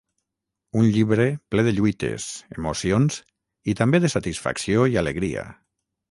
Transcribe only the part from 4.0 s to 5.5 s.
de satisfacció i alegria.